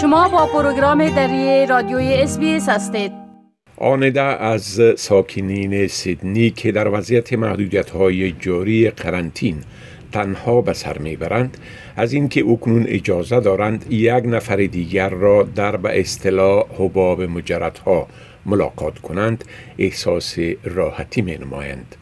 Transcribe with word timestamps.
شما 0.00 0.28
با 0.28 0.46
پروگرام 0.46 1.08
دری 1.08 1.66
رادیوی 1.66 2.14
اس 2.14 2.38
هستید 2.68 3.12
آنده 3.76 4.22
از 4.22 4.80
ساکنین 4.96 5.86
سیدنی 5.86 6.50
که 6.50 6.72
در 6.72 6.88
وضعیت 6.88 7.32
محدودیت 7.32 7.90
های 7.90 8.32
جاری 8.32 8.90
قرنطین 8.90 9.56
تنها 10.12 10.60
به 10.60 10.72
سر 10.72 10.98
می‌برند 10.98 11.56
از 11.96 12.12
اینکه 12.12 12.44
اکنون 12.44 12.84
اجازه 12.88 13.40
دارند 13.40 13.92
یک 13.92 14.24
نفر 14.24 14.56
دیگر 14.56 15.08
را 15.08 15.42
در 15.42 15.76
به 15.76 16.00
اصطلاح 16.00 16.64
حباب 16.78 17.22
مجردها 17.22 18.06
ملاقات 18.46 18.98
کنند 18.98 19.44
احساس 19.78 20.38
راحتی 20.64 21.22
می 21.22 21.36
نمایند. 21.36 21.96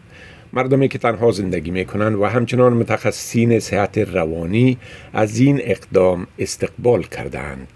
مردمی 0.52 0.88
که 0.88 0.98
تنها 0.98 1.30
زندگی 1.30 1.70
می 1.70 1.84
کنند 1.84 2.16
و 2.16 2.24
همچنان 2.24 2.72
متخصصین 2.72 3.60
صحت 3.60 3.98
روانی 3.98 4.78
از 5.12 5.38
این 5.38 5.60
اقدام 5.62 6.26
استقبال 6.38 7.02
کردند. 7.02 7.68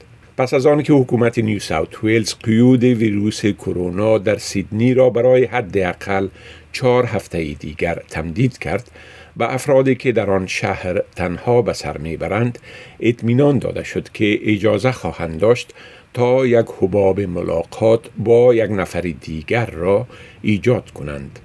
پس 0.42 0.54
از 0.54 0.66
آن 0.66 0.82
که 0.82 0.92
حکومت 0.92 1.38
نیو 1.38 1.58
ساوت 1.58 2.04
ویلز 2.04 2.34
قیود 2.42 2.84
ویروس 2.84 3.46
کرونا 3.46 4.18
در 4.18 4.38
سیدنی 4.38 4.94
را 4.94 5.10
برای 5.10 5.44
حداقل 5.44 6.28
چهار 6.72 7.06
هفته 7.06 7.52
دیگر 7.52 8.02
تمدید 8.08 8.58
کرد 8.58 8.90
به 9.36 9.54
افرادی 9.54 9.94
که 9.94 10.12
در 10.12 10.30
آن 10.30 10.46
شهر 10.46 11.02
تنها 11.16 11.62
به 11.62 11.72
سر 11.72 11.98
می‌برند 11.98 12.58
اطمینان 13.00 13.58
داده 13.58 13.84
شد 13.84 14.08
که 14.08 14.38
اجازه 14.42 14.92
خواهند 14.92 15.40
داشت 15.40 15.74
تا 16.14 16.46
یک 16.46 16.66
حباب 16.80 17.20
ملاقات 17.20 18.00
با 18.18 18.54
یک 18.54 18.70
نفر 18.70 19.00
دیگر 19.00 19.66
را 19.66 20.06
ایجاد 20.42 20.90
کنند. 20.90 21.38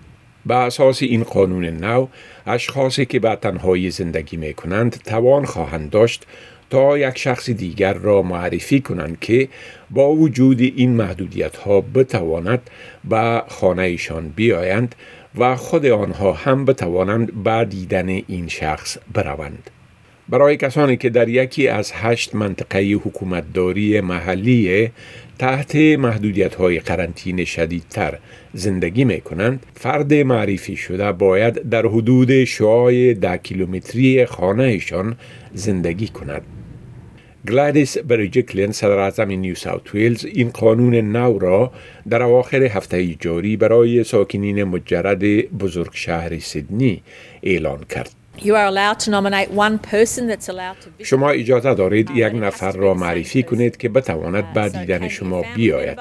به 0.46 0.56
اساس 0.56 1.02
این 1.04 1.24
قانون 1.24 1.66
نو 1.66 2.08
اشخاصی 2.48 3.06
که 3.06 3.20
به 3.20 3.36
تنهایی 3.42 3.92
زندگی 3.92 4.38
می 4.38 4.54
کنند 4.54 5.02
توان 5.06 5.46
خواهند 5.46 5.90
داشت 5.90 6.26
تا 6.70 6.98
یک 6.98 7.18
شخص 7.18 7.50
دیگر 7.50 7.94
را 7.94 8.22
معرفی 8.22 8.80
کنند 8.80 9.20
که 9.20 9.48
با 9.90 10.10
وجود 10.10 10.62
این 10.62 10.96
محدودیت 10.96 11.58
ها 11.58 11.82
بتواند 11.82 12.70
به 13.10 13.44
خانهشان 13.48 14.30
بیایند 14.36 14.96
و 15.38 15.56
خود 15.56 15.86
آنها 15.86 16.34
هم 16.34 16.66
بتوانند 16.66 17.44
به 17.44 17.66
دیدن 17.66 18.10
این 18.10 18.48
شخص 18.48 18.98
بروند. 19.14 19.70
برای 20.30 20.58
کسانی 20.58 20.98
که 20.98 21.10
در 21.10 21.30
یکی 21.30 21.68
از 21.68 21.92
هشت 21.96 22.36
منطقه 22.36 22.80
حکومتداری 22.80 24.02
محلی 24.02 24.92
تحت 25.40 25.76
محدودیت 25.76 26.56
های 26.56 26.80
قرنطینه 26.80 27.46
شدیدتر 27.46 28.18
زندگی 28.54 29.06
می 29.06 29.22
کنند 29.22 29.66
فرد 29.76 30.14
معرفی 30.14 30.76
شده 30.76 31.12
باید 31.12 31.70
در 31.70 31.86
حدود 31.86 32.44
شعاع 32.44 33.14
ده 33.14 33.38
کیلومتری 33.38 34.26
خانهشان 34.26 35.16
زندگی 35.54 36.08
کند 36.08 36.57
گلادیس 37.48 37.98
برجیکلیان 37.98 38.72
صدر 38.72 39.00
اعظم 39.00 39.32
نیو 39.32 39.56
ساوت 39.56 39.96
ویلز 39.96 40.26
این 40.26 40.50
قانون 40.50 40.96
نو 40.96 41.40
را 41.40 41.72
در 42.10 42.24
اواخر 42.24 42.64
هفته 42.64 43.06
جاری 43.06 43.58
برای 43.58 44.04
ساکنین 44.04 44.64
مجرد 44.64 45.24
بزرگ 45.58 45.92
شهر 45.94 46.40
سیدنی 46.40 47.02
اعلان 47.44 47.80
کرد. 47.90 48.12
شما 51.04 51.30
اجازه 51.30 51.74
دارید 51.74 52.12
یک 52.16 52.34
نفر 52.36 52.72
را 52.72 52.94
معرفی 52.94 53.44
کنید 53.44 53.78
که 53.78 53.90
بتواند 53.90 54.54
به 54.54 54.70
دیدن 54.70 55.08
شما 55.08 55.44
بیاید. 55.56 56.00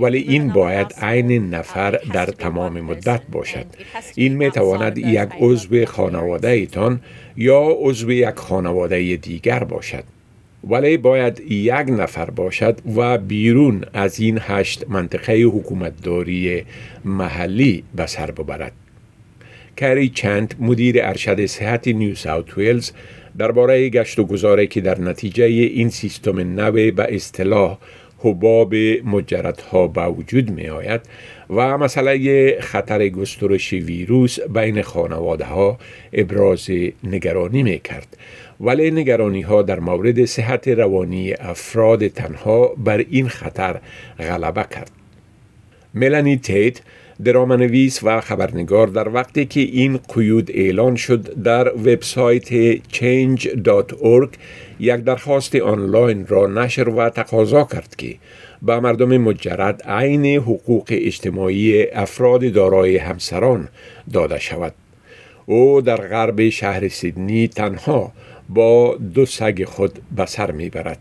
ولی 0.00 0.18
این 0.18 0.48
باید 0.48 0.94
عین 1.02 1.54
نفر 1.54 1.90
در 1.90 2.26
تمام 2.26 2.80
مدت 2.80 3.20
باشد. 3.32 3.66
این 4.14 4.36
می 4.36 4.50
تواند 4.50 4.98
یک 4.98 5.28
عضو 5.40 5.84
خانواده 5.84 6.48
ایتان 6.48 7.00
یا 7.36 7.76
عضو 7.80 8.12
یک 8.12 8.34
خانواده 8.36 9.16
دیگر 9.16 9.64
باشد. 9.64 10.15
ولی 10.64 10.96
باید 10.96 11.40
یک 11.52 11.86
نفر 11.88 12.30
باشد 12.30 12.78
و 12.96 13.18
بیرون 13.18 13.84
از 13.92 14.20
این 14.20 14.38
هشت 14.42 14.84
منطقه 14.88 15.42
حکومتداری 15.42 16.64
محلی 17.04 17.84
به 17.96 18.06
سر 18.06 18.30
ببرد. 18.30 18.72
کری 19.76 20.08
چند 20.08 20.54
مدیر 20.60 20.96
ارشد 21.02 21.46
صحت 21.46 21.88
نیو 21.88 22.14
ساوت 22.14 22.58
ویلز 22.58 22.92
درباره 23.38 23.88
گشت 23.88 24.18
و 24.18 24.24
گذاره 24.24 24.66
که 24.66 24.80
در 24.80 25.00
نتیجه 25.00 25.44
این 25.44 25.88
سیستم 25.88 26.60
نو 26.60 26.72
به 26.72 27.06
اصطلاح 27.08 27.78
حباب 28.18 28.74
مجردها 29.04 29.86
به 29.86 30.06
وجود 30.06 30.50
می 30.50 30.68
آید 30.68 31.00
و 31.50 31.78
مسئله 31.78 32.60
خطر 32.60 33.08
گسترش 33.08 33.72
ویروس 33.72 34.40
بین 34.40 34.82
خانواده 34.82 35.44
ها 35.44 35.78
ابراز 36.12 36.70
نگرانی 37.04 37.62
می 37.62 37.78
کرد 37.78 38.16
ولی 38.60 38.90
نگرانی 38.90 39.42
ها 39.42 39.62
در 39.62 39.80
مورد 39.80 40.24
صحت 40.24 40.68
روانی 40.68 41.32
افراد 41.32 42.08
تنها 42.08 42.74
بر 42.76 43.04
این 43.10 43.28
خطر 43.28 43.80
غلبه 44.18 44.64
کرد. 44.70 44.90
ملانی 45.94 46.36
تیت 46.36 46.80
درامنویس 47.24 48.00
و 48.02 48.20
خبرنگار 48.20 48.86
در 48.86 49.08
وقتی 49.08 49.44
که 49.46 49.60
این 49.60 50.00
قیود 50.14 50.50
اعلان 50.54 50.96
شد 50.96 51.42
در 51.42 51.68
وبسایت 51.68 52.76
change.org 52.76 54.28
یک 54.80 54.96
درخواست 54.96 55.56
آنلاین 55.56 56.26
را 56.26 56.46
نشر 56.46 56.88
و 56.88 57.10
تقاضا 57.10 57.64
کرد 57.64 57.96
که 57.96 58.14
به 58.62 58.80
مردم 58.80 59.16
مجرد 59.16 59.82
عین 59.82 60.26
حقوق 60.26 60.86
اجتماعی 60.90 61.90
افراد 61.90 62.52
دارای 62.52 62.96
همسران 62.96 63.68
داده 64.12 64.38
شود. 64.38 64.74
او 65.46 65.80
در 65.80 65.96
غرب 65.96 66.48
شهر 66.48 66.88
سیدنی 66.88 67.48
تنها 67.48 68.12
با 68.48 68.96
دو 69.14 69.26
سگ 69.26 69.64
خود 69.64 69.98
به 70.16 70.26
سر 70.26 70.50
می‌برد. 70.50 70.98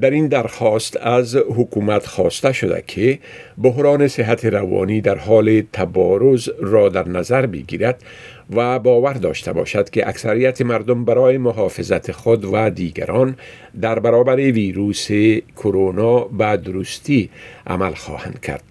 در 0.00 0.10
این 0.10 0.28
درخواست 0.28 0.96
از 0.96 1.36
حکومت 1.36 2.06
خواسته 2.06 2.52
شده 2.52 2.84
که 2.86 3.18
بحران 3.62 4.08
صحت 4.08 4.44
روانی 4.44 5.00
در 5.00 5.18
حال 5.18 5.62
تبارز 5.72 6.48
را 6.60 6.88
در 6.88 7.08
نظر 7.08 7.46
بگیرد 7.46 8.02
و 8.50 8.78
باور 8.78 9.12
داشته 9.12 9.52
باشد 9.52 9.90
که 9.90 10.08
اکثریت 10.08 10.62
مردم 10.62 11.04
برای 11.04 11.38
محافظت 11.38 12.12
خود 12.12 12.44
و 12.52 12.70
دیگران 12.70 13.36
در 13.80 13.98
برابر 13.98 14.36
ویروس 14.36 15.08
کرونا 15.56 16.18
به 16.18 16.56
درستی 16.56 17.30
عمل 17.66 17.94
خواهند 17.94 18.40
کرد. 18.40 18.62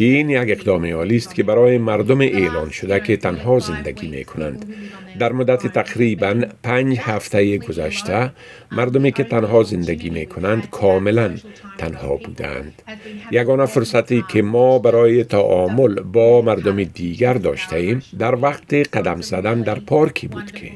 این 0.00 0.30
یک 0.30 0.50
اقدام 0.50 0.84
است 0.84 1.34
که 1.34 1.42
برای 1.42 1.78
مردم 1.78 2.20
اعلان 2.20 2.70
شده 2.70 3.00
که 3.00 3.16
تنها 3.16 3.58
زندگی 3.58 4.08
می 4.08 4.24
کنند. 4.24 4.74
در 5.18 5.32
مدت 5.32 5.66
تقریبا 5.66 6.42
پنج 6.62 6.98
هفته 6.98 7.58
گذشته 7.58 8.32
مردمی 8.72 9.12
که 9.12 9.24
تنها 9.24 9.62
زندگی 9.62 10.10
می 10.10 10.26
کنند 10.26 10.70
کاملا 10.70 11.34
تنها 11.78 12.16
بودند. 12.16 12.82
یگانه 13.30 13.66
فرصتی 13.66 14.24
که 14.28 14.42
ما 14.42 14.78
برای 14.78 15.24
تعامل 15.24 15.94
با 15.94 16.42
مردم 16.42 16.84
دیگر 16.84 17.34
داشته 17.34 17.76
ایم 17.76 18.02
در 18.18 18.34
وقت 18.34 18.74
قدم 18.74 19.20
زدن 19.20 19.60
در 19.60 19.78
پارکی 19.78 20.28
بود 20.28 20.52
که 20.52 20.70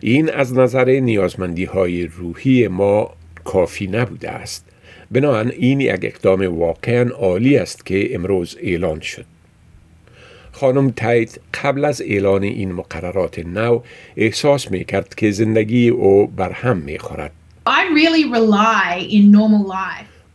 این 0.00 0.30
از 0.30 0.54
نظر 0.54 1.00
نیازمندی 1.00 1.64
های 1.64 2.06
روحی 2.06 2.68
ما 2.68 3.10
کافی 3.44 3.86
نبوده 3.86 4.30
است. 4.30 4.77
بنابراین 5.10 5.52
این 5.58 5.80
یک 5.80 6.00
اقدام 6.02 6.58
واقعا 6.58 7.10
عالی 7.10 7.56
است 7.56 7.86
که 7.86 8.14
امروز 8.14 8.56
اعلان 8.62 9.00
شد. 9.00 9.24
خانم 10.52 10.90
تایت 10.90 11.38
قبل 11.62 11.84
از 11.84 12.02
اعلان 12.02 12.42
این 12.42 12.72
مقررات 12.72 13.38
نو 13.38 13.80
احساس 14.16 14.70
می 14.70 14.84
کرد 14.84 15.14
که 15.14 15.30
زندگی 15.30 15.88
او 15.88 16.26
بر 16.26 16.52
هم 16.52 16.76
می 16.76 16.98
خورد. 16.98 17.32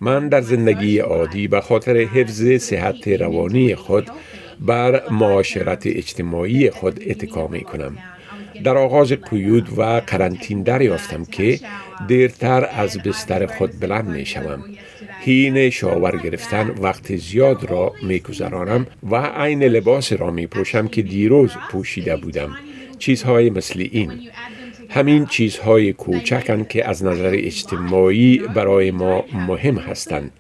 من 0.02 0.30
در 0.30 0.42
زندگی 0.42 1.00
عادی 1.00 1.48
به 1.48 1.62
خاطر 1.62 1.98
حفظ 1.98 2.48
صحت 2.58 3.08
روانی 3.08 3.76
خود 3.76 4.10
بر 4.60 5.10
معاشرت 5.10 5.88
اجتماعی 5.88 6.70
خود 6.70 7.00
اتکا 7.08 7.48
می 7.48 7.62
کنم. 7.62 7.98
در 8.64 8.78
آغاز 8.78 9.12
قیود 9.12 9.80
و 9.80 10.02
قرنطین 10.08 10.64
دریافتم 10.64 11.26
که 11.26 11.60
دیرتر 12.08 12.70
از 12.74 12.98
بستر 12.98 13.46
خود 13.46 13.80
بلند 13.80 14.08
می 14.08 14.26
شوم. 14.26 14.64
هین 15.20 15.70
شاور 15.70 16.18
گرفتن 16.18 16.70
وقت 16.70 17.16
زیاد 17.16 17.72
را 17.72 17.94
می 18.04 18.20
گذرانم 18.20 18.88
و 19.12 19.16
عین 19.16 19.64
لباس 19.64 20.14
را 20.14 20.32
می 20.32 20.48
پوشم 20.48 20.88
که 20.88 21.02
دیروز 21.02 21.52
پوشیده 21.72 22.18
بودم. 22.18 22.58
چیزهای 23.00 23.50
مثل 23.50 23.88
این. 23.92 24.12
همین 24.94 25.26
چیزهای 25.26 25.94
کوچکند 25.94 26.68
که 26.68 26.90
از 26.90 27.04
نظر 27.04 27.32
اجتماعی 27.34 28.38
برای 28.38 28.92
ما 28.92 29.26
مهم 29.34 29.78
هستند. 29.78 30.32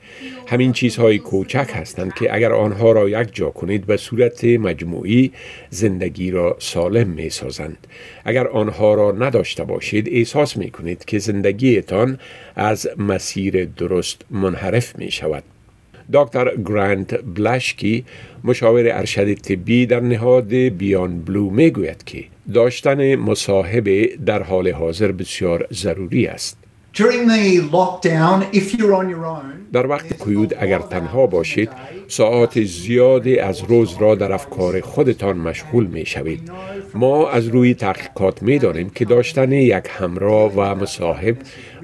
همین 0.48 0.74
چیزهای 0.74 1.20
کوچک 1.20 1.72
هستند 1.74 2.14
که 2.14 2.36
اگر 2.36 2.54
آنها 2.54 2.92
را 2.92 3.10
یک 3.10 3.36
جا 3.36 3.50
کنید 3.50 3.86
به 3.86 3.98
صورت 3.98 4.44
مجموعی 4.44 5.32
زندگی 5.70 6.32
را 6.32 6.58
سالم 6.60 7.08
می 7.08 7.30
سازند. 7.30 7.88
اگر 8.26 8.48
آنها 8.48 8.94
را 8.94 9.12
نداشته 9.12 9.64
باشید 9.64 10.10
احساس 10.12 10.58
می 10.58 10.72
کنید 10.72 11.06
که 11.06 11.20
زندگیتان 11.20 12.20
از 12.56 12.88
مسیر 12.98 13.66
درست 13.66 14.22
منحرف 14.32 15.00
می 15.00 15.12
شود. 15.12 15.44
دکتر 16.14 16.56
گرانت 16.66 17.20
بلشکی 17.36 18.06
مشاور 18.44 18.84
ارشد 18.88 19.34
طبی 19.34 19.86
در 19.86 20.00
نهاد 20.00 20.54
بیان 20.54 21.22
بلو 21.22 21.50
می 21.50 21.70
گوید 21.70 22.04
که 22.04 22.24
داشتن 22.54 23.16
مصاحبه 23.16 24.10
در 24.26 24.44
حال 24.44 24.72
حاضر 24.72 25.12
بسیار 25.12 25.68
ضروری 25.74 26.28
است. 26.28 26.62
در 29.74 29.88
وقت 29.88 30.24
قیود 30.24 30.54
اگر 30.60 30.80
تنها 30.80 31.28
باشید 31.28 31.69
ساعات 32.07 32.63
زیادی 32.63 33.40
از 33.40 33.63
روز 33.63 33.95
را 34.00 34.16
در 34.16 34.31
افکار 34.31 34.81
خودتان 34.81 35.38
مشغول 35.38 35.86
می 35.86 36.06
شوید 36.06 36.51
ما 36.94 37.30
از 37.30 37.48
روی 37.48 37.74
تحقیقات 37.74 38.44
می 38.44 38.60
دانیم 38.60 38.90
که 38.90 39.06
داشتن 39.06 39.51
یک 39.51 39.84
همراه 39.90 40.54
و 40.56 40.75
مصاحب 40.75 41.38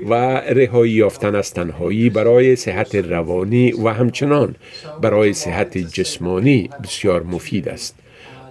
و 0.10 0.14
رهایی 0.36 0.92
یافتن 0.92 1.36
از 1.36 1.54
تنهایی 1.54 2.10
برای 2.10 2.56
صحت 2.56 2.96
روانی 2.96 3.72
و 3.72 3.90
همچنان 3.90 4.56
برای 5.02 5.34
صحت 5.34 5.78
جسمانی 5.78 6.70
بسیار 6.84 7.24
مفید 7.24 7.70
است. 7.70 7.96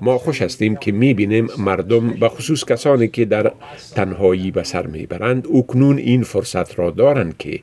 ما 0.00 0.19
خوش 0.19 0.43
هستیم 0.43 0.77
که 0.77 0.93
می 0.93 1.15
بینیم 1.15 1.49
مردم 1.59 2.11
به 2.11 2.29
خصوص 2.29 2.65
کسانی 2.65 3.09
که 3.09 3.25
در 3.25 3.53
تنهایی 3.95 4.50
به 4.50 4.62
سر 4.62 4.87
می 4.87 5.06
برند 5.06 5.47
اکنون 5.55 5.99
این 5.99 6.23
فرصت 6.23 6.79
را 6.79 6.91
دارند 6.91 7.37
که 7.39 7.61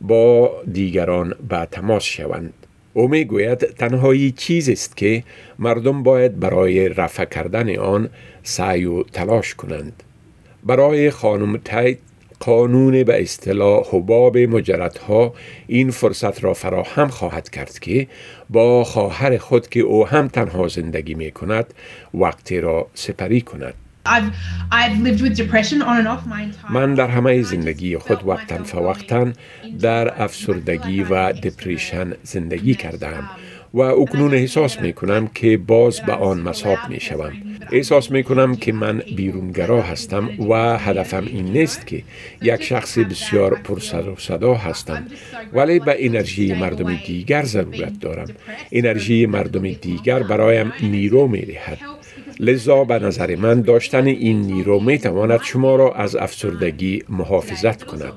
با 0.00 0.50
دیگران 0.72 1.34
به 1.48 1.68
تماس 1.70 2.02
شوند. 2.02 2.52
او 2.92 3.08
می 3.08 3.24
گوید 3.24 3.58
تنهایی 3.58 4.32
چیزی 4.32 4.72
است 4.72 4.96
که 4.96 5.24
مردم 5.58 6.02
باید 6.02 6.40
برای 6.40 6.88
رفع 6.88 7.24
کردن 7.24 7.76
آن 7.76 8.08
سعی 8.42 8.84
و 8.84 9.02
تلاش 9.02 9.54
کنند. 9.54 10.02
برای 10.64 11.10
خانم 11.10 11.56
تایت 11.56 11.98
قانون 12.40 13.04
به 13.04 13.22
اصطلاح 13.22 13.84
حباب 13.92 14.38
مجردها 14.38 15.34
این 15.66 15.90
فرصت 15.90 16.44
را 16.44 16.54
فراهم 16.54 17.08
خواهد 17.08 17.50
کرد 17.50 17.78
که 17.78 18.06
با 18.50 18.84
خواهر 18.84 19.38
خود 19.38 19.68
که 19.68 19.80
او 19.80 20.06
هم 20.06 20.28
تنها 20.28 20.68
زندگی 20.68 21.14
می 21.14 21.30
کند 21.30 21.74
وقتی 22.14 22.60
را 22.60 22.86
سپری 22.94 23.40
کند. 23.40 23.74
من 26.70 26.94
در 26.94 27.08
همه 27.08 27.42
زندگی 27.42 27.98
خود 27.98 28.28
وقتا 28.28 28.64
فوقتا 28.64 29.32
در 29.80 30.22
افسردگی 30.22 31.02
و 31.02 31.32
دپریشن 31.32 32.12
زندگی 32.22 32.74
کردم 32.74 33.30
و 33.74 33.80
اکنون 33.80 34.34
احساس 34.34 34.80
می 34.80 34.92
کنم 34.92 35.26
که 35.26 35.56
باز 35.56 36.00
به 36.00 36.12
آن 36.12 36.40
مساب 36.40 36.78
می 36.88 37.00
شوم. 37.00 37.32
احساس 37.72 38.10
می 38.10 38.22
کنم 38.22 38.56
که 38.56 38.72
من 38.72 39.02
بیرونگرا 39.16 39.82
هستم 39.82 40.30
و 40.50 40.78
هدفم 40.78 41.24
این 41.26 41.44
نیست 41.44 41.86
که 41.86 42.02
یک 42.42 42.62
شخص 42.62 42.98
بسیار 42.98 43.54
پرسر 43.54 44.08
و 44.08 44.16
صدا 44.18 44.54
هستم 44.54 45.06
ولی 45.52 45.78
به 45.78 45.96
انرژی 45.98 46.54
مردم 46.54 46.96
دیگر 47.06 47.42
ضرورت 47.42 48.00
دارم. 48.00 48.28
انرژی 48.72 49.26
مردم 49.26 49.72
دیگر 49.72 50.22
برایم 50.22 50.72
نیرو 50.82 51.26
می 51.26 51.40
دهد. 51.40 51.78
لذا 52.40 52.84
به 52.84 52.98
نظر 52.98 53.36
من 53.36 53.60
داشتن 53.60 54.06
این 54.06 54.40
نیرو 54.40 54.80
می 54.80 54.98
تواند 54.98 55.40
شما 55.42 55.76
را 55.76 55.92
از 55.92 56.16
افسردگی 56.16 57.02
محافظت 57.08 57.82
کند. 57.82 58.12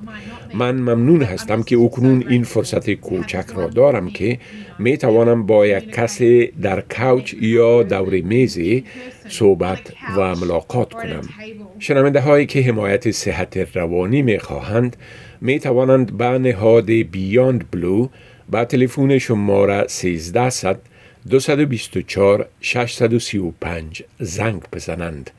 من 0.53 0.75
ممنون 0.75 1.21
هستم 1.21 1.63
که 1.63 1.77
اکنون 1.77 2.23
این 2.29 2.43
فرصت 2.43 2.93
کوچک 2.93 3.45
را 3.55 3.67
دارم 3.67 4.09
که 4.09 4.39
می 4.79 4.97
توانم 4.97 5.45
با 5.45 5.67
یک 5.67 5.91
کسی 5.91 6.51
در 6.61 6.81
کوچ 6.81 7.33
یا 7.41 7.83
دور 7.83 8.21
میزی 8.21 8.83
صحبت 9.29 9.79
و 10.17 10.35
ملاقات 10.35 10.93
کنم. 10.93 11.21
شنونده 11.79 12.19
هایی 12.19 12.45
که 12.45 12.61
حمایت 12.61 13.11
صحت 13.11 13.77
روانی 13.77 14.21
می 14.21 14.39
خواهند 14.39 14.97
می 15.41 15.59
توانند 15.59 16.17
به 16.17 16.25
نهاد 16.25 16.91
بیاند 16.91 17.71
بلو 17.71 18.07
با 18.51 18.65
تلفن 18.65 19.17
شماره 19.17 19.73
1300 19.73 20.79
224 21.27 22.45
635 22.62 24.04
زنگ 24.19 24.62
بزنند. 24.74 25.31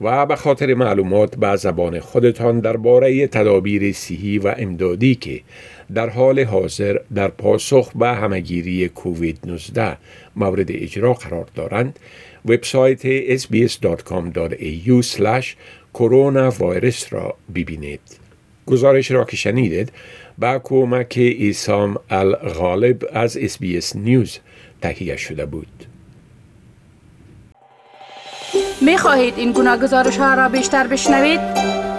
و 0.00 0.26
به 0.26 0.36
خاطر 0.36 0.74
معلومات 0.74 1.36
به 1.36 1.56
زبان 1.56 2.00
خودتان 2.00 2.60
درباره 2.60 3.26
تدابیر 3.26 3.92
صحی 3.92 4.38
و 4.38 4.54
امدادی 4.58 5.14
که 5.14 5.40
در 5.94 6.08
حال 6.08 6.40
حاضر 6.40 6.98
در 7.14 7.28
پاسخ 7.28 7.92
به 7.92 8.08
همگیری 8.08 8.88
کووید 8.88 9.38
19 9.46 9.96
مورد 10.36 10.70
اجرا 10.70 11.14
قرار 11.14 11.46
دارند 11.54 11.98
وبسایت 12.44 13.36
sbs.com.au 13.38 15.02
کرونا 15.98 16.50
ویروس 16.50 17.12
را 17.12 17.34
ببینید. 17.54 18.00
گزارشی 18.66 19.10
را 19.10 19.24
که 19.24 19.36
شنیدید 19.36 19.92
با 20.38 20.60
کمک 20.64 21.14
ایسام 21.16 21.96
الغالب 22.10 23.04
از 23.12 23.36
SBS 23.36 23.96
News 23.96 24.38
تهیه 24.82 25.16
شده 25.16 25.46
بود. 25.46 25.86
می 28.80 28.98
خواهید 28.98 29.34
این 29.36 29.52
گونه 29.52 29.78
گزارش 29.78 30.16
ها 30.16 30.34
را 30.34 30.48
بیشتر 30.48 30.86
بشنوید؟ 30.86 31.40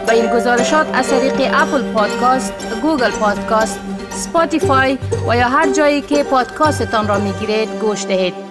به 0.08 0.14
این 0.14 0.36
گزارشات 0.36 0.88
از 0.94 1.10
طریق 1.10 1.52
اپل 1.54 1.94
پادکاست، 1.94 2.54
گوگل 2.82 3.12
پادکاست، 3.12 3.80
سپاتیفای 4.10 4.98
و 5.30 5.36
یا 5.36 5.48
هر 5.48 5.74
جایی 5.74 6.02
که 6.02 6.24
پادکاستتان 6.24 7.08
را 7.08 7.20
می 7.20 7.32
گیرید 7.32 7.70
گوش 7.82 8.06
دهید. 8.06 8.49